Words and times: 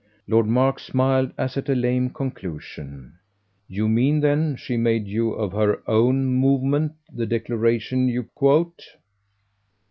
Lord 0.27 0.47
Mark 0.47 0.79
smiled 0.79 1.31
as 1.37 1.57
at 1.57 1.69
a 1.69 1.75
lame 1.75 2.09
conclusion. 2.09 3.19
"You 3.67 3.87
mean 3.87 4.19
then 4.21 4.55
she 4.55 4.75
made 4.75 5.05
you 5.07 5.33
of 5.33 5.51
her 5.51 5.83
own 5.87 6.25
movement 6.25 6.93
the 7.13 7.27
declaration 7.27 8.07
you 8.07 8.23
quote?" 8.23 8.81